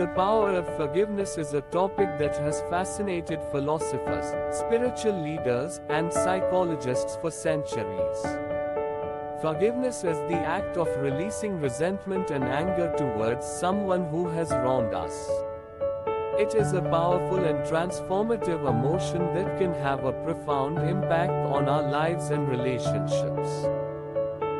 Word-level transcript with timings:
The 0.00 0.06
power 0.16 0.54
of 0.54 0.76
forgiveness 0.78 1.36
is 1.36 1.52
a 1.52 1.60
topic 1.60 2.16
that 2.18 2.34
has 2.38 2.62
fascinated 2.70 3.38
philosophers, 3.52 4.24
spiritual 4.56 5.22
leaders, 5.22 5.82
and 5.90 6.10
psychologists 6.10 7.18
for 7.20 7.30
centuries. 7.30 8.22
Forgiveness 9.42 10.02
is 10.02 10.16
the 10.30 10.38
act 10.38 10.78
of 10.78 10.88
releasing 11.02 11.60
resentment 11.60 12.30
and 12.30 12.44
anger 12.44 12.94
towards 12.96 13.44
someone 13.44 14.08
who 14.08 14.26
has 14.28 14.50
wronged 14.52 14.94
us. 14.94 15.28
It 16.38 16.54
is 16.54 16.72
a 16.72 16.80
powerful 16.80 17.44
and 17.44 17.58
transformative 17.66 18.66
emotion 18.66 19.34
that 19.34 19.58
can 19.58 19.74
have 19.74 20.06
a 20.06 20.14
profound 20.24 20.78
impact 20.78 21.44
on 21.52 21.68
our 21.68 21.90
lives 21.90 22.30
and 22.30 22.48
relationships. 22.48 23.79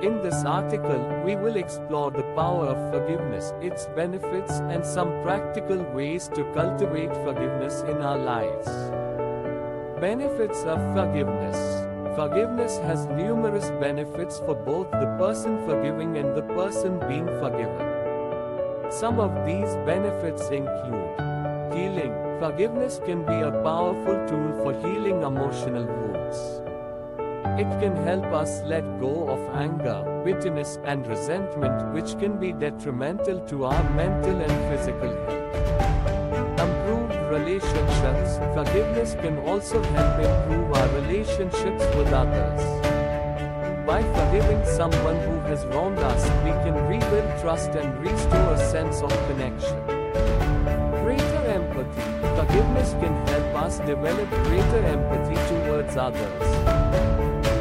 In 0.00 0.22
this 0.22 0.44
article, 0.44 1.22
we 1.24 1.34
will 1.34 1.56
explore 1.56 2.12
the 2.12 2.22
power 2.36 2.66
of 2.66 2.92
forgiveness, 2.92 3.52
its 3.60 3.86
benefits, 3.96 4.52
and 4.70 4.86
some 4.86 5.10
practical 5.24 5.82
ways 5.92 6.28
to 6.36 6.44
cultivate 6.54 7.12
forgiveness 7.24 7.82
in 7.82 8.00
our 8.00 8.16
lives. 8.16 8.68
Benefits 10.00 10.62
of 10.62 10.78
forgiveness 10.94 11.58
Forgiveness 12.14 12.78
has 12.78 13.06
numerous 13.06 13.70
benefits 13.80 14.38
for 14.38 14.54
both 14.54 14.88
the 14.90 15.06
person 15.18 15.58
forgiving 15.66 16.16
and 16.16 16.36
the 16.36 16.42
person 16.42 16.98
being 17.08 17.26
forgiven. 17.40 18.90
Some 18.90 19.18
of 19.18 19.46
these 19.46 19.74
benefits 19.86 20.48
include 20.50 21.14
healing. 21.72 22.12
Forgiveness 22.38 23.00
can 23.04 23.24
be 23.24 23.40
a 23.40 23.52
powerful 23.62 24.18
tool 24.26 24.50
for 24.62 24.72
healing 24.80 25.22
emotional 25.22 25.84
wounds. 25.84 26.67
It 27.58 27.68
can 27.80 27.96
help 28.06 28.26
us 28.26 28.62
let 28.66 28.84
go 29.00 29.28
of 29.28 29.40
anger, 29.56 30.22
bitterness, 30.24 30.78
and 30.84 31.04
resentment, 31.08 31.92
which 31.92 32.16
can 32.20 32.38
be 32.38 32.52
detrimental 32.52 33.40
to 33.48 33.64
our 33.64 33.82
mental 33.94 34.40
and 34.40 34.52
physical 34.70 35.10
health. 35.26 36.60
Improved 36.60 37.18
relationships. 37.32 38.38
Forgiveness 38.54 39.16
can 39.16 39.40
also 39.40 39.82
help 39.82 40.20
improve 40.20 40.72
our 40.72 40.88
relationships 41.00 41.84
with 41.96 42.12
others. 42.12 42.62
By 43.84 44.02
forgiving 44.04 44.64
someone 44.64 45.16
who 45.26 45.40
has 45.50 45.66
wronged 45.66 45.98
us, 45.98 46.22
we 46.44 46.52
can 46.62 46.76
rebuild 46.86 47.40
trust 47.40 47.70
and 47.70 47.92
restore 47.98 48.52
a 48.52 48.70
sense 48.70 49.02
of 49.02 49.10
connection. 49.26 49.82
Greater 51.02 51.42
empathy. 51.58 52.02
Forgiveness 52.38 52.92
can 53.02 53.14
help 53.26 53.64
us 53.64 53.78
develop 53.80 54.30
greater 54.46 54.82
empathy 54.94 55.34
towards 55.48 55.96
others. 55.96 56.87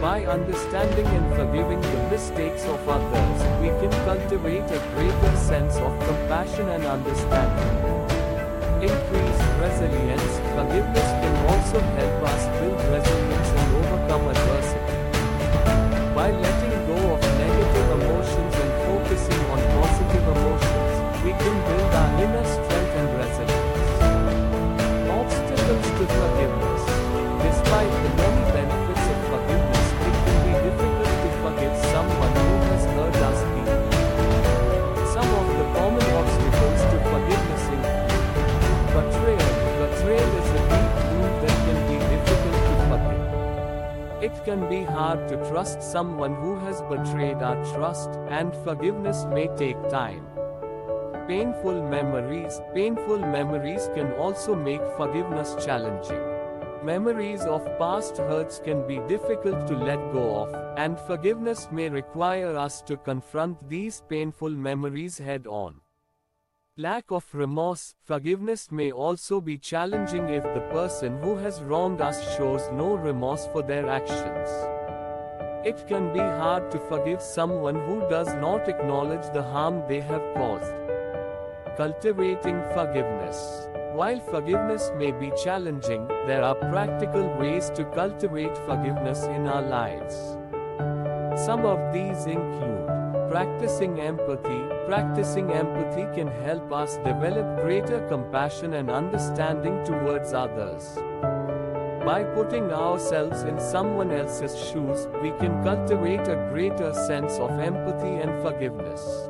By 0.00 0.24
understanding 0.26 1.06
and 1.06 1.26
forgiving 1.34 1.80
the 1.80 2.08
mistakes 2.08 2.64
of 2.66 2.88
others, 2.88 3.42
we 3.58 3.66
can 3.82 3.90
cultivate 4.06 4.70
a 4.70 4.78
greater 4.94 5.36
sense 5.36 5.74
of 5.74 5.90
compassion 6.06 6.68
and 6.68 6.86
understanding. 6.86 7.72
Increase 8.78 9.42
resilience. 9.58 10.38
Forgiveness 10.54 11.08
can 11.18 11.34
also 11.50 11.80
help 11.98 12.22
us 12.30 12.46
build 12.62 12.78
resilience 12.94 13.50
and 13.58 13.68
overcome 13.74 14.28
adversity. 14.30 14.94
By 16.14 16.30
letting 16.30 16.78
go 16.86 16.98
of 17.14 17.20
negative 17.42 17.88
emotions 17.98 18.54
and 18.54 18.70
focusing 18.86 19.42
on 19.50 19.58
positive 19.82 20.26
emotions, 20.30 20.94
we 21.24 21.32
can 21.42 21.56
build 21.66 21.92
our 21.92 22.22
inner 22.22 22.44
strength 22.46 22.77
It 44.38 44.44
can 44.44 44.68
be 44.68 44.84
hard 44.84 45.26
to 45.28 45.36
trust 45.48 45.82
someone 45.82 46.36
who 46.36 46.54
has 46.60 46.80
betrayed 46.82 47.42
our 47.42 47.56
trust, 47.74 48.10
and 48.30 48.54
forgiveness 48.62 49.24
may 49.24 49.48
take 49.56 49.88
time. 49.88 50.28
Painful 51.26 51.82
memories. 51.82 52.60
Painful 52.72 53.18
memories 53.18 53.90
can 53.96 54.12
also 54.12 54.54
make 54.54 54.80
forgiveness 54.96 55.56
challenging. 55.64 56.22
Memories 56.84 57.42
of 57.42 57.66
past 57.80 58.16
hurts 58.18 58.60
can 58.60 58.86
be 58.86 59.00
difficult 59.08 59.66
to 59.66 59.76
let 59.76 60.12
go 60.12 60.36
of, 60.44 60.54
and 60.78 61.00
forgiveness 61.00 61.68
may 61.72 61.88
require 61.88 62.56
us 62.56 62.80
to 62.82 62.96
confront 62.96 63.68
these 63.68 64.02
painful 64.08 64.50
memories 64.50 65.18
head 65.18 65.48
on. 65.48 65.80
Lack 66.80 67.10
of 67.10 67.24
remorse, 67.34 67.96
forgiveness 68.04 68.70
may 68.70 68.92
also 68.92 69.40
be 69.40 69.58
challenging 69.58 70.28
if 70.28 70.44
the 70.44 70.60
person 70.70 71.20
who 71.20 71.34
has 71.34 71.60
wronged 71.60 72.00
us 72.00 72.36
shows 72.36 72.70
no 72.72 72.94
remorse 72.94 73.48
for 73.48 73.62
their 73.62 73.90
actions. 73.90 74.48
It 75.66 75.88
can 75.88 76.12
be 76.12 76.20
hard 76.20 76.70
to 76.70 76.78
forgive 76.78 77.20
someone 77.20 77.74
who 77.74 78.08
does 78.08 78.32
not 78.34 78.68
acknowledge 78.68 79.28
the 79.32 79.42
harm 79.42 79.82
they 79.88 80.00
have 80.02 80.22
caused. 80.36 80.72
Cultivating 81.76 82.62
forgiveness. 82.72 83.66
While 83.94 84.20
forgiveness 84.20 84.92
may 84.96 85.10
be 85.10 85.32
challenging, 85.42 86.06
there 86.28 86.44
are 86.44 86.54
practical 86.54 87.26
ways 87.40 87.70
to 87.70 87.86
cultivate 87.86 88.56
forgiveness 88.56 89.24
in 89.24 89.48
our 89.48 89.62
lives. 89.62 90.14
Some 91.44 91.66
of 91.66 91.92
these 91.92 92.26
include 92.26 92.86
practicing 93.32 93.98
empathy. 93.98 94.77
Practicing 94.88 95.50
empathy 95.50 96.06
can 96.16 96.28
help 96.44 96.72
us 96.72 96.96
develop 97.04 97.60
greater 97.60 98.00
compassion 98.08 98.72
and 98.72 98.90
understanding 98.90 99.84
towards 99.84 100.32
others. 100.32 100.96
By 102.06 102.24
putting 102.24 102.72
ourselves 102.72 103.42
in 103.42 103.60
someone 103.60 104.10
else's 104.10 104.56
shoes, 104.56 105.06
we 105.20 105.32
can 105.32 105.62
cultivate 105.62 106.26
a 106.26 106.48
greater 106.50 106.94
sense 106.94 107.34
of 107.34 107.50
empathy 107.60 108.14
and 108.14 108.40
forgiveness. 108.40 109.28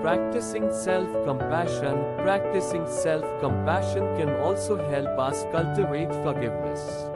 Practicing 0.00 0.72
self 0.72 1.10
compassion. 1.24 1.98
Practicing 2.18 2.86
self 2.86 3.24
compassion 3.40 4.16
can 4.16 4.30
also 4.36 4.76
help 4.90 5.18
us 5.18 5.44
cultivate 5.50 6.14
forgiveness. 6.22 7.11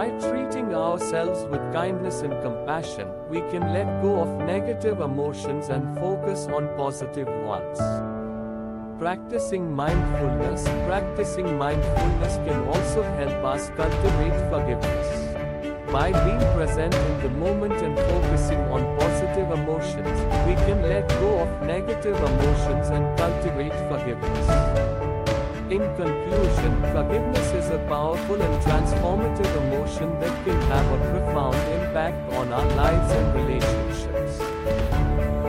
By 0.00 0.08
treating 0.18 0.74
ourselves 0.74 1.44
with 1.50 1.60
kindness 1.74 2.22
and 2.22 2.32
compassion, 2.40 3.06
we 3.28 3.40
can 3.52 3.74
let 3.74 4.00
go 4.00 4.20
of 4.20 4.28
negative 4.46 5.00
emotions 5.00 5.68
and 5.68 5.94
focus 5.98 6.46
on 6.46 6.74
positive 6.74 7.28
ones. 7.44 7.78
Practicing 8.98 9.70
mindfulness. 9.70 10.64
Practicing 10.88 11.58
mindfulness 11.58 12.36
can 12.48 12.66
also 12.68 13.02
help 13.20 13.44
us 13.44 13.68
cultivate 13.76 14.38
forgiveness. 14.48 15.92
By 15.92 16.12
being 16.24 16.40
present 16.56 16.94
in 16.94 17.20
the 17.20 17.28
moment 17.44 17.74
and 17.74 17.94
focusing 17.98 18.60
on 18.76 18.80
positive 18.98 19.50
emotions, 19.50 20.18
we 20.48 20.54
can 20.64 20.80
let 20.80 21.06
go 21.20 21.40
of 21.40 21.62
negative 21.66 22.16
emotions 22.16 22.88
and 22.88 23.04
cultivate 23.18 23.76
forgiveness. 23.90 24.99
In 25.70 25.82
conclusion, 25.94 26.82
forgiveness 26.92 27.52
is 27.52 27.70
a 27.70 27.78
powerful 27.86 28.42
and 28.42 28.62
transformative 28.64 29.50
emotion 29.62 30.18
that 30.18 30.44
can 30.44 30.60
have 30.62 30.86
a 30.90 30.98
profound 31.12 31.54
impact 31.78 32.18
on 32.32 32.52
our 32.52 32.66
lives 32.74 33.12
and 33.12 33.34
relationships. 33.36 34.38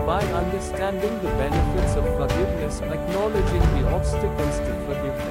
By 0.05 0.21
understanding 0.41 1.17
the 1.23 1.33
benefits 1.41 1.95
of 1.95 2.05
forgiveness, 2.21 2.81
acknowledging 2.81 3.65
the 3.73 3.89
obstacles 3.95 4.59
to 4.59 4.71
forgiveness, 4.85 5.30